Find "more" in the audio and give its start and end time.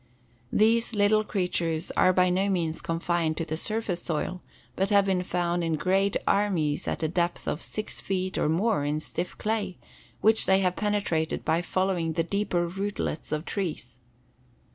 8.49-8.83